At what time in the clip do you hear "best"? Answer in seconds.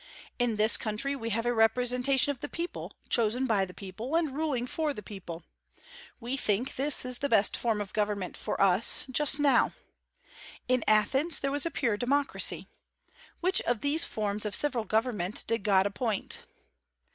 7.29-7.55